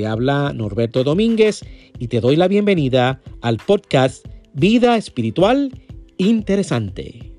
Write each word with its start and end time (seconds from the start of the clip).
Te 0.00 0.06
habla 0.06 0.54
Norberto 0.54 1.04
Domínguez 1.04 1.60
y 1.98 2.08
te 2.08 2.22
doy 2.22 2.34
la 2.34 2.48
bienvenida 2.48 3.20
al 3.42 3.58
podcast 3.58 4.26
Vida 4.54 4.96
Espiritual 4.96 5.78
Interesante. 6.16 7.34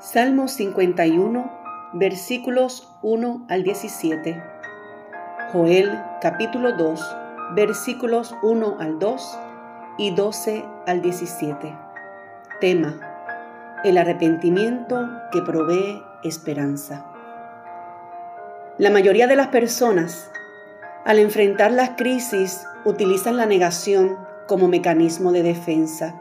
Salmo 0.00 0.48
51, 0.48 1.52
versículos 1.92 2.88
1 3.04 3.46
al 3.48 3.62
17. 3.62 4.42
Joel 5.52 5.88
capítulo 6.20 6.76
2, 6.76 7.00
versículos 7.54 8.34
1 8.42 8.76
al 8.80 8.98
2 8.98 9.38
y 9.98 10.10
12 10.10 10.64
al 10.88 11.00
17. 11.00 11.72
Tema 12.60 13.07
el 13.84 13.98
arrepentimiento 13.98 15.08
que 15.30 15.42
provee 15.42 16.02
esperanza. 16.22 17.04
La 18.78 18.90
mayoría 18.90 19.26
de 19.26 19.36
las 19.36 19.48
personas, 19.48 20.30
al 21.04 21.18
enfrentar 21.18 21.72
las 21.72 21.90
crisis, 21.90 22.66
utilizan 22.84 23.36
la 23.36 23.46
negación 23.46 24.18
como 24.46 24.68
mecanismo 24.68 25.32
de 25.32 25.42
defensa, 25.42 26.14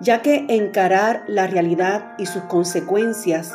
ya 0.00 0.22
que 0.22 0.46
encarar 0.48 1.24
la 1.26 1.46
realidad 1.46 2.12
y 2.18 2.26
sus 2.26 2.42
consecuencias 2.44 3.52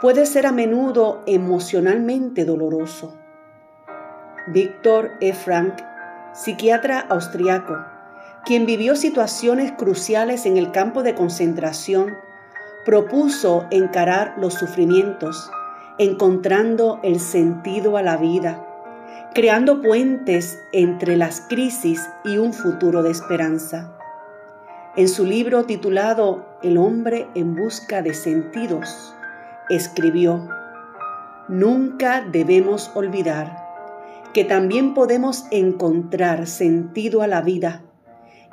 puede 0.00 0.26
ser 0.26 0.46
a 0.46 0.52
menudo 0.52 1.22
emocionalmente 1.26 2.44
doloroso. 2.44 3.16
Víctor 4.48 5.12
E. 5.20 5.32
Frank, 5.32 5.74
psiquiatra 6.32 7.00
austriaco, 7.00 7.78
quien 8.44 8.66
vivió 8.66 8.96
situaciones 8.96 9.72
cruciales 9.72 10.44
en 10.44 10.56
el 10.56 10.70
campo 10.70 11.02
de 11.02 11.14
concentración 11.14 12.16
propuso 12.84 13.66
encarar 13.70 14.34
los 14.38 14.54
sufrimientos, 14.54 15.50
encontrando 15.98 17.00
el 17.02 17.18
sentido 17.20 17.96
a 17.96 18.02
la 18.02 18.16
vida, 18.16 18.66
creando 19.34 19.80
puentes 19.80 20.58
entre 20.72 21.16
las 21.16 21.40
crisis 21.48 22.08
y 22.24 22.38
un 22.38 22.52
futuro 22.52 23.02
de 23.02 23.10
esperanza. 23.10 23.96
En 24.96 25.08
su 25.08 25.24
libro 25.24 25.64
titulado 25.64 26.46
El 26.62 26.78
hombre 26.78 27.26
en 27.34 27.56
busca 27.56 28.02
de 28.02 28.14
sentidos, 28.14 29.14
escribió, 29.68 30.48
Nunca 31.48 32.24
debemos 32.30 32.90
olvidar 32.94 33.64
que 34.32 34.44
también 34.44 34.94
podemos 34.94 35.46
encontrar 35.50 36.46
sentido 36.46 37.22
a 37.22 37.26
la 37.26 37.40
vida 37.40 37.82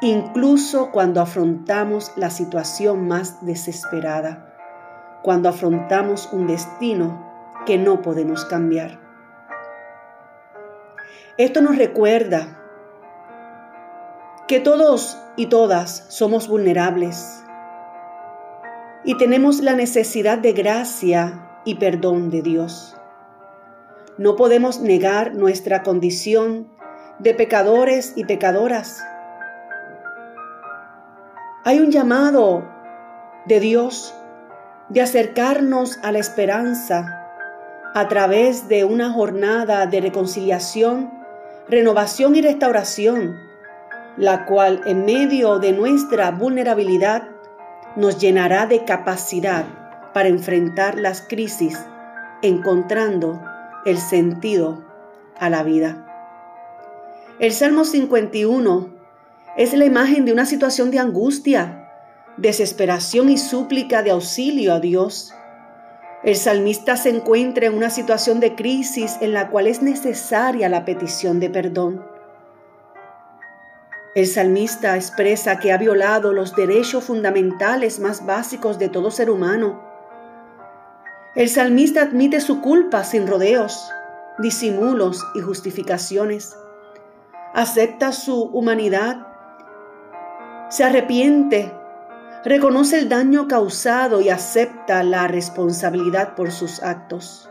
incluso 0.02 0.92
cuando 0.92 1.22
afrontamos 1.22 2.12
la 2.16 2.32
situación 2.32 3.08
más 3.08 3.46
desesperada, 3.46 4.52
cuando 5.22 5.48
afrontamos 5.48 6.30
un 6.32 6.48
destino 6.48 7.32
que 7.66 7.78
no 7.78 8.02
podemos 8.02 8.44
cambiar. 8.46 9.00
Esto 11.38 11.62
nos 11.62 11.78
recuerda 11.78 12.58
que 14.48 14.60
todos 14.60 15.18
y 15.38 15.46
todas 15.46 16.06
somos 16.10 16.48
vulnerables 16.48 17.44
y 19.04 19.18
tenemos 19.18 19.62
la 19.62 19.74
necesidad 19.74 20.40
de 20.40 20.54
gracia 20.54 21.48
y 21.64 21.76
perdón 21.76 22.32
de 22.32 22.42
Dios. 22.42 22.98
No 24.18 24.36
podemos 24.36 24.82
negar 24.82 25.36
nuestra 25.36 25.84
condición 25.84 26.68
de 27.20 27.34
pecadores 27.34 28.14
y 28.16 28.26
pecadoras 28.26 29.04
hay 31.64 31.80
un 31.80 31.92
llamado 31.92 32.68
de 33.46 33.60
Dios 33.60 34.16
de 34.90 35.02
acercarnos 35.02 36.00
a 36.02 36.12
la 36.12 36.20
esperanza 36.20 37.30
a 37.94 38.08
través 38.08 38.68
de 38.68 38.84
una 38.84 39.12
jornada 39.12 39.86
de 39.86 40.02
reconciliación, 40.02 41.12
renovación 41.70 42.36
y 42.36 42.42
restauración, 42.42 43.38
la 44.18 44.46
cual 44.46 44.82
en 44.86 45.06
medio 45.06 45.60
de 45.60 45.72
nuestra 45.72 46.32
vulnerabilidad 46.32 47.24
nos 47.96 48.18
llenará 48.18 48.66
de 48.66 48.84
capacidad 48.84 49.66
para 50.14 50.30
enfrentar 50.30 50.98
las 50.98 51.22
crisis, 51.22 51.78
encontrando 52.42 53.42
el 53.86 53.98
sentido 53.98 54.84
a 55.38 55.50
la 55.50 55.64
vida. 55.64 56.08
El 57.40 57.52
Salmo 57.52 57.86
51 57.86 59.01
es 59.58 59.74
la 59.74 59.86
imagen 59.86 60.26
de 60.26 60.34
una 60.34 60.46
situación 60.46 60.92
de 60.92 61.00
angustia, 61.00 61.90
desesperación 62.38 63.30
y 63.30 63.38
súplica 63.38 64.02
de 64.02 64.12
auxilio 64.12 64.74
a 64.74 64.80
Dios. 64.80 65.34
El 66.24 66.36
salmista 66.36 66.96
se 66.96 67.10
encuentra 67.10 67.66
en 67.66 67.74
una 67.74 67.90
situación 67.90 68.40
de 68.40 68.56
crisis 68.56 69.18
en 69.22 69.34
la 69.34 69.50
cual 69.50 69.68
es 69.68 69.82
necesaria 69.82 70.70
la 70.70 70.86
petición 70.86 71.40
de 71.40 71.50
perdón. 71.50 72.06
El 74.14 74.28
salmista 74.28 74.96
expresa 74.96 75.60
que 75.60 75.72
ha 75.72 75.78
violado 75.78 76.34
los 76.34 76.56
derechos 76.56 77.06
fundamentales 77.06 78.00
más 78.00 78.26
básicos 78.26 78.78
de 78.78 78.90
todo 78.90 79.10
ser 79.10 79.30
humano. 79.30 79.82
El 81.34 81.50
salmista 81.50 82.02
admite 82.02 82.42
su 82.42 82.62
culpa 82.62 83.04
sin 83.06 83.26
rodeos, 83.26 83.90
disimulos 84.38 85.26
y 85.34 85.40
justificaciones. 85.40 86.58
Acepta 87.54 88.12
su 88.12 88.44
humanidad 88.44 89.31
se 90.72 90.86
arrepiente, 90.86 91.70
reconoce 92.46 92.98
el 92.98 93.10
daño 93.10 93.50
causado 93.50 94.22
y 94.22 94.30
acepta 94.30 95.04
la 95.04 95.28
responsabilidad 95.28 96.34
por 96.34 96.52
sus 96.52 96.82
actos. 96.82 97.50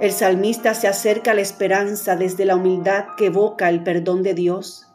El 0.00 0.10
salmista 0.10 0.74
se 0.74 0.88
acerca 0.88 1.30
a 1.30 1.34
la 1.34 1.40
esperanza 1.40 2.16
desde 2.16 2.44
la 2.44 2.56
humildad 2.56 3.04
que 3.16 3.26
evoca 3.26 3.68
el 3.68 3.84
perdón 3.84 4.24
de 4.24 4.34
Dios 4.34 4.92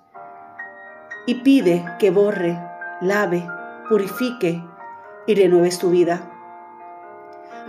y 1.28 1.36
pide 1.36 1.86
que 1.98 2.12
borre, 2.12 2.60
lave, 3.00 3.48
purifique 3.88 4.62
y 5.26 5.36
renueve 5.36 5.72
su 5.72 5.92
vida. 5.92 6.30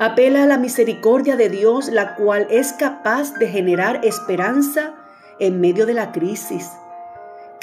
Apela 0.00 0.42
a 0.42 0.46
la 0.46 0.58
misericordia 0.58 1.36
de 1.36 1.48
Dios, 1.48 1.88
la 1.90 2.16
cual 2.16 2.48
es 2.50 2.72
capaz 2.72 3.34
de 3.34 3.46
generar 3.46 4.04
esperanza 4.04 4.96
en 5.38 5.60
medio 5.60 5.86
de 5.86 5.94
la 5.94 6.10
crisis 6.10 6.72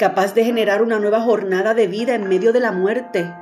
capaz 0.02 0.34
de 0.34 0.44
generar 0.44 0.82
una 0.82 0.98
nueva 0.98 1.20
jornada 1.20 1.74
de 1.74 1.86
vida 1.86 2.16
en 2.16 2.28
medio 2.28 2.52
de 2.52 2.58
la 2.58 2.72
muerte, 2.72 3.32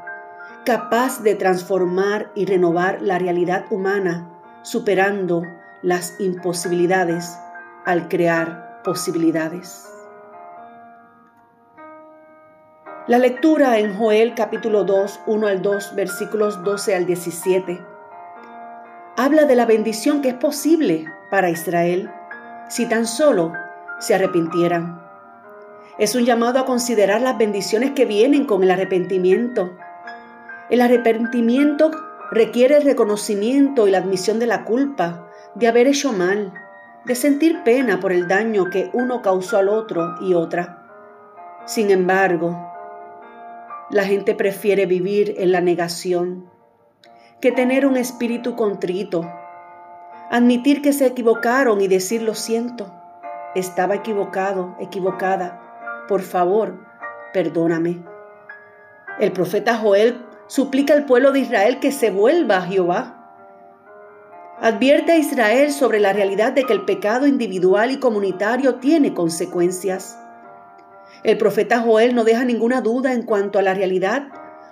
capaz 0.66 1.22
de 1.22 1.34
transformar 1.34 2.30
y 2.34 2.44
renovar 2.44 3.00
la 3.00 3.18
realidad 3.18 3.64
humana, 3.70 4.28
superando 4.60 5.42
las 5.80 6.20
imposibilidades 6.20 7.34
al 7.86 8.08
crear 8.08 8.82
posibilidades. 8.84 9.88
La 13.06 13.16
lectura 13.16 13.78
en 13.78 13.96
Joel 13.96 14.34
capítulo 14.34 14.84
2, 14.84 15.20
1 15.28 15.46
al 15.46 15.62
2, 15.62 15.94
versículos 15.96 16.62
12 16.62 16.94
al 16.94 17.06
17, 17.06 17.80
habla 19.16 19.46
de 19.46 19.56
la 19.56 19.64
bendición 19.64 20.20
que 20.20 20.28
es 20.28 20.34
posible 20.34 21.06
para 21.30 21.48
Israel 21.48 22.10
si 22.68 22.86
tan 22.86 23.06
solo 23.06 23.50
se 23.98 24.14
arrepintieran. 24.14 25.09
Es 26.00 26.14
un 26.14 26.24
llamado 26.24 26.58
a 26.58 26.64
considerar 26.64 27.20
las 27.20 27.36
bendiciones 27.36 27.90
que 27.90 28.06
vienen 28.06 28.46
con 28.46 28.64
el 28.64 28.70
arrepentimiento. 28.70 29.76
El 30.70 30.80
arrepentimiento 30.80 31.90
requiere 32.30 32.78
el 32.78 32.84
reconocimiento 32.84 33.86
y 33.86 33.90
la 33.90 33.98
admisión 33.98 34.38
de 34.38 34.46
la 34.46 34.64
culpa, 34.64 35.28
de 35.54 35.68
haber 35.68 35.86
hecho 35.86 36.14
mal, 36.14 36.54
de 37.04 37.14
sentir 37.14 37.62
pena 37.64 38.00
por 38.00 38.12
el 38.12 38.28
daño 38.28 38.70
que 38.70 38.88
uno 38.94 39.20
causó 39.20 39.58
al 39.58 39.68
otro 39.68 40.14
y 40.22 40.32
otra. 40.32 40.86
Sin 41.66 41.90
embargo, 41.90 42.56
la 43.90 44.04
gente 44.04 44.34
prefiere 44.34 44.86
vivir 44.86 45.34
en 45.36 45.52
la 45.52 45.60
negación 45.60 46.50
que 47.42 47.52
tener 47.52 47.84
un 47.84 47.98
espíritu 47.98 48.56
contrito, 48.56 49.30
admitir 50.30 50.80
que 50.80 50.94
se 50.94 51.04
equivocaron 51.04 51.82
y 51.82 51.88
decir 51.88 52.22
lo 52.22 52.34
siento, 52.34 52.90
estaba 53.54 53.96
equivocado, 53.96 54.76
equivocada 54.80 55.66
por 56.10 56.22
favor, 56.22 56.74
perdóname. 57.32 58.04
El 59.20 59.30
profeta 59.30 59.76
Joel 59.76 60.26
suplica 60.48 60.92
al 60.92 61.04
pueblo 61.04 61.30
de 61.30 61.38
Israel 61.38 61.78
que 61.78 61.92
se 61.92 62.10
vuelva 62.10 62.56
a 62.56 62.62
Jehová, 62.62 63.16
Advierte 64.62 65.12
a 65.12 65.16
Israel 65.16 65.72
sobre 65.72 66.00
la 66.00 66.12
realidad 66.12 66.52
de 66.52 66.64
que 66.64 66.74
el 66.74 66.84
pecado 66.84 67.26
individual 67.26 67.92
y 67.92 67.98
comunitario 67.98 68.74
tiene 68.74 69.14
consecuencias. 69.14 70.18
El 71.22 71.38
profeta 71.38 71.80
Joel 71.80 72.14
no 72.14 72.24
deja 72.24 72.44
ninguna 72.44 72.82
duda 72.82 73.14
en 73.14 73.22
cuanto 73.22 73.58
a 73.58 73.62
la 73.62 73.72
realidad 73.72 74.28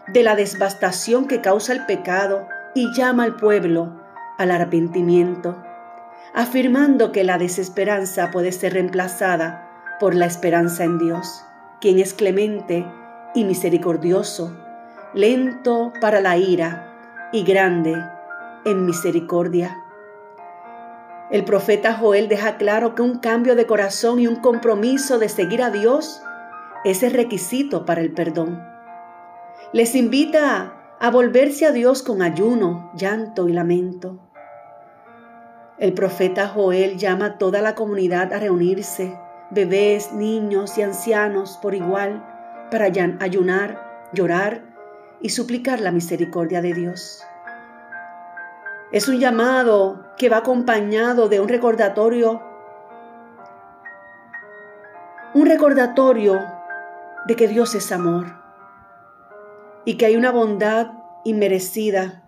de 0.08 0.22
la 0.22 0.34
devastación 0.36 1.26
que 1.26 1.40
causa 1.40 1.72
el 1.72 1.86
pecado 1.86 2.46
y 2.74 2.92
llama 2.94 3.22
al 3.24 3.36
pueblo 3.36 3.98
al 4.36 4.50
arrepentimiento, 4.50 5.56
afirmando 6.34 7.10
que 7.10 7.24
la 7.24 7.38
desesperanza 7.38 8.30
puede 8.30 8.52
ser 8.52 8.74
reemplazada 8.74 9.67
por 9.98 10.14
la 10.14 10.26
esperanza 10.26 10.84
en 10.84 10.98
Dios, 10.98 11.44
quien 11.80 11.98
es 11.98 12.14
clemente 12.14 12.86
y 13.34 13.44
misericordioso, 13.44 14.56
lento 15.14 15.92
para 16.00 16.20
la 16.20 16.36
ira 16.36 17.30
y 17.32 17.44
grande 17.44 17.96
en 18.64 18.86
misericordia. 18.86 19.76
El 21.30 21.44
profeta 21.44 21.94
Joel 21.94 22.28
deja 22.28 22.56
claro 22.56 22.94
que 22.94 23.02
un 23.02 23.18
cambio 23.18 23.54
de 23.54 23.66
corazón 23.66 24.18
y 24.18 24.26
un 24.26 24.36
compromiso 24.36 25.18
de 25.18 25.28
seguir 25.28 25.62
a 25.62 25.70
Dios 25.70 26.22
es 26.84 27.02
el 27.02 27.12
requisito 27.12 27.84
para 27.84 28.00
el 28.00 28.12
perdón. 28.12 28.62
Les 29.72 29.94
invita 29.94 30.96
a 30.98 31.10
volverse 31.10 31.66
a 31.66 31.72
Dios 31.72 32.02
con 32.02 32.22
ayuno, 32.22 32.90
llanto 32.94 33.48
y 33.48 33.52
lamento. 33.52 34.18
El 35.78 35.92
profeta 35.92 36.48
Joel 36.48 36.96
llama 36.96 37.26
a 37.26 37.38
toda 37.38 37.60
la 37.60 37.74
comunidad 37.74 38.32
a 38.32 38.38
reunirse, 38.40 39.16
bebés, 39.50 40.12
niños 40.12 40.76
y 40.78 40.82
ancianos 40.82 41.58
por 41.60 41.74
igual, 41.74 42.24
para 42.70 42.84
ayunar, 42.84 44.10
llorar 44.12 44.62
y 45.20 45.30
suplicar 45.30 45.80
la 45.80 45.90
misericordia 45.90 46.62
de 46.62 46.74
Dios. 46.74 47.24
Es 48.92 49.08
un 49.08 49.18
llamado 49.18 50.06
que 50.16 50.28
va 50.28 50.38
acompañado 50.38 51.28
de 51.28 51.40
un 51.40 51.48
recordatorio, 51.48 52.42
un 55.34 55.46
recordatorio 55.46 56.40
de 57.26 57.36
que 57.36 57.48
Dios 57.48 57.74
es 57.74 57.92
amor 57.92 58.26
y 59.84 59.96
que 59.96 60.06
hay 60.06 60.16
una 60.16 60.30
bondad 60.30 60.92
inmerecida, 61.24 62.22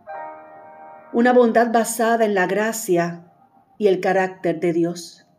una 1.12 1.32
bondad 1.32 1.72
basada 1.72 2.24
en 2.24 2.34
la 2.34 2.46
gracia 2.46 3.24
y 3.78 3.88
el 3.88 4.00
carácter 4.00 4.60
de 4.60 4.72
Dios. 4.74 5.29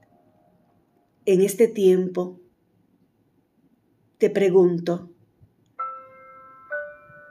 En 1.25 1.41
este 1.41 1.67
tiempo, 1.67 2.39
te 4.17 4.31
pregunto, 4.31 5.11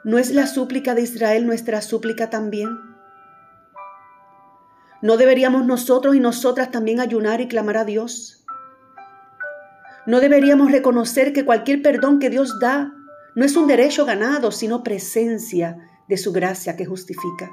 ¿no 0.04 0.16
es 0.16 0.30
la 0.30 0.46
súplica 0.46 0.94
de 0.94 1.02
Israel 1.02 1.44
nuestra 1.44 1.82
súplica 1.82 2.30
también? 2.30 2.68
¿No 5.02 5.16
deberíamos 5.16 5.66
nosotros 5.66 6.14
y 6.14 6.20
nosotras 6.20 6.70
también 6.70 7.00
ayunar 7.00 7.40
y 7.40 7.48
clamar 7.48 7.78
a 7.78 7.84
Dios? 7.84 8.44
¿No 10.06 10.20
deberíamos 10.20 10.70
reconocer 10.70 11.32
que 11.32 11.44
cualquier 11.44 11.82
perdón 11.82 12.20
que 12.20 12.30
Dios 12.30 12.60
da 12.60 12.94
no 13.34 13.44
es 13.44 13.56
un 13.56 13.66
derecho 13.66 14.04
ganado, 14.04 14.52
sino 14.52 14.84
presencia 14.84 15.78
de 16.06 16.16
su 16.16 16.30
gracia 16.30 16.76
que 16.76 16.86
justifica? 16.86 17.50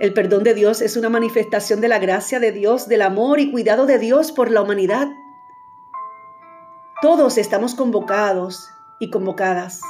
El 0.00 0.12
perdón 0.12 0.42
de 0.42 0.54
Dios 0.54 0.80
es 0.80 0.96
una 0.96 1.08
manifestación 1.08 1.80
de 1.80 1.86
la 1.88 2.00
gracia 2.00 2.40
de 2.40 2.50
Dios, 2.50 2.88
del 2.88 3.02
amor 3.02 3.38
y 3.38 3.52
cuidado 3.52 3.86
de 3.86 3.98
Dios 3.98 4.32
por 4.32 4.50
la 4.50 4.60
humanidad. 4.60 5.08
Todos 7.00 7.38
estamos 7.38 7.76
convocados 7.76 8.68
y 8.98 9.10
convocadas 9.10 9.80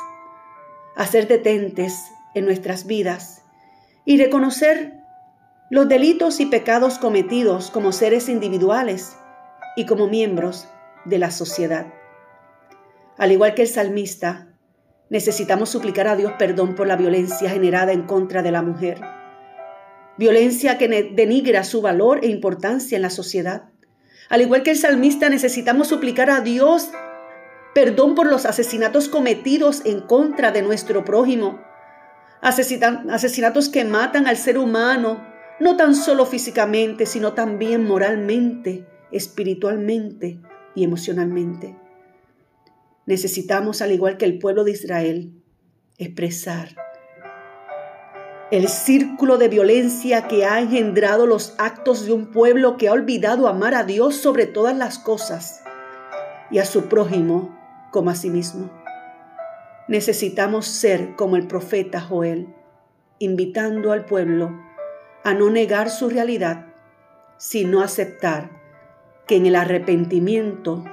a 0.95 1.07
ser 1.07 1.27
detentes 1.27 2.13
en 2.35 2.45
nuestras 2.45 2.87
vidas 2.87 3.43
y 4.05 4.19
reconocer 4.19 4.93
los 5.71 5.89
delitos 5.89 6.39
y 6.41 6.47
pecados 6.47 6.99
cometidos 6.99 7.71
como 7.71 7.91
seres 7.93 8.29
individuales 8.29 9.17
y 9.77 9.87
como 9.87 10.07
miembros 10.07 10.69
de 11.07 11.19
la 11.19 11.31
sociedad. 11.31 11.87
Al 13.17 13.33
igual 13.33 13.55
que 13.55 13.63
el 13.63 13.69
salmista, 13.69 14.49
necesitamos 15.09 15.71
suplicar 15.71 16.09
a 16.09 16.17
Dios 16.17 16.33
perdón 16.39 16.75
por 16.75 16.87
la 16.87 16.97
violencia 16.97 17.49
generada 17.49 17.93
en 17.93 18.03
contra 18.03 18.43
de 18.43 18.51
la 18.51 18.63
mujer, 18.63 19.01
violencia 20.17 20.79
que 20.79 20.89
denigra 21.15 21.65
su 21.65 21.83
valor 21.83 22.21
e 22.23 22.29
importancia 22.29 22.97
en 22.97 23.03
la 23.03 23.11
sociedad. 23.11 23.71
Al 24.29 24.41
igual 24.41 24.63
que 24.63 24.71
el 24.71 24.79
salmista, 24.79 25.29
necesitamos 25.29 25.89
suplicar 25.89 26.31
a 26.31 26.41
Dios 26.41 26.91
perdón 27.75 28.15
por 28.15 28.29
los 28.29 28.47
asesinatos 28.47 29.09
cometidos 29.09 29.83
en 29.85 30.01
contra 30.01 30.53
de 30.53 30.63
nuestro 30.63 31.05
prójimo, 31.05 31.61
asesinatos 32.41 33.69
que 33.69 33.85
matan 33.85 34.29
al 34.29 34.37
ser 34.37 34.59
humano 34.59 35.27
no 35.61 35.77
tan 35.77 35.95
solo 35.95 36.25
físicamente, 36.25 37.05
sino 37.07 37.33
también 37.33 37.85
moralmente, 37.85 38.87
espiritualmente 39.11 40.41
y 40.75 40.85
emocionalmente. 40.85 41.77
Necesitamos, 43.07 43.83
al 43.83 43.93
igual 43.93 44.17
que 44.17 44.25
el 44.25 44.39
pueblo 44.39 44.65
de 44.65 44.73
Israel, 44.73 45.33
expresar 45.99 46.77
el 48.55 48.69
círculo 48.69 49.37
de 49.37 49.49
violencia 49.49 50.29
que 50.29 50.45
ha 50.45 50.61
engendrado 50.61 51.27
los 51.27 51.57
actos 51.59 52.07
de 52.07 52.13
un 52.13 52.27
pueblo 52.27 52.77
que 52.77 52.87
ha 52.87 52.93
olvidado 52.93 53.49
amar 53.49 53.75
a 53.75 53.83
Dios 53.83 54.15
sobre 54.15 54.47
todas 54.47 54.77
las 54.77 55.01
cosas 55.01 55.65
y 56.53 56.59
a 56.59 56.65
su 56.65 56.85
prójimo 56.85 57.59
como 57.91 58.11
a 58.11 58.15
sí 58.15 58.31
mismo. 58.31 58.71
Necesitamos 59.89 60.67
ser 60.67 61.17
como 61.17 61.35
el 61.35 61.49
profeta 61.49 62.01
Joel, 62.01 62.55
invitando 63.19 63.91
al 63.91 64.05
pueblo 64.05 64.57
a 65.25 65.35
no 65.35 65.51
negar 65.51 65.91
su 65.91 66.09
realidad, 66.09 66.67
sino 67.39 67.83
aceptar 67.83 68.51
que 69.27 69.35
en 69.35 69.47
el 69.47 69.57
arrepentimiento 69.57 70.85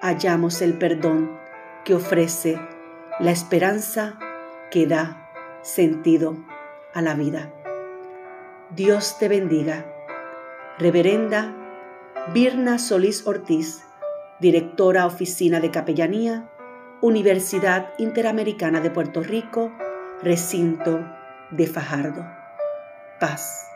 hallamos 0.00 0.62
el 0.62 0.78
perdón 0.78 1.38
que 1.84 1.94
ofrece 1.94 2.58
la 3.18 3.30
esperanza 3.30 4.18
que 4.70 4.86
da 4.86 5.30
sentido 5.60 6.38
a 6.94 7.02
la 7.02 7.14
vida. 7.14 7.52
Dios 8.70 9.18
te 9.18 9.28
bendiga. 9.28 9.86
Reverenda 10.78 11.54
Birna 12.32 12.78
Solís 12.78 13.26
Ortiz, 13.26 13.82
directora 14.40 15.06
Oficina 15.06 15.60
de 15.60 15.70
Capellanía, 15.70 16.50
Universidad 17.00 17.92
Interamericana 17.98 18.80
de 18.80 18.90
Puerto 18.90 19.22
Rico, 19.22 19.72
recinto 20.22 21.00
de 21.50 21.66
Fajardo. 21.66 22.26
Paz. 23.18 23.69